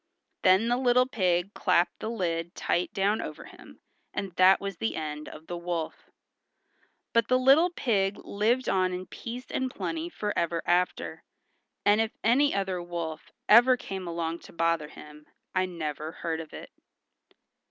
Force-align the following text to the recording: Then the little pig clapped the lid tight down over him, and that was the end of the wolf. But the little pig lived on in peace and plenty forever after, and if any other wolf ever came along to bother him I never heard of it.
Then 0.41 0.67
the 0.67 0.77
little 0.77 1.05
pig 1.05 1.53
clapped 1.53 1.99
the 1.99 2.09
lid 2.09 2.55
tight 2.55 2.91
down 2.91 3.21
over 3.21 3.45
him, 3.45 3.81
and 4.15 4.31
that 4.31 4.59
was 4.59 4.77
the 4.77 4.95
end 4.95 5.29
of 5.29 5.45
the 5.45 5.55
wolf. 5.59 6.09
But 7.13 7.27
the 7.27 7.37
little 7.37 7.69
pig 7.69 8.17
lived 8.17 8.67
on 8.67 8.93
in 8.93 9.05
peace 9.05 9.45
and 9.51 9.69
plenty 9.69 10.09
forever 10.09 10.63
after, 10.65 11.23
and 11.85 12.01
if 12.01 12.17
any 12.23 12.51
other 12.55 12.81
wolf 12.81 13.31
ever 13.47 13.77
came 13.77 14.07
along 14.07 14.39
to 14.39 14.53
bother 14.53 14.87
him 14.87 15.27
I 15.53 15.67
never 15.67 16.11
heard 16.11 16.39
of 16.39 16.51
it. 16.51 16.71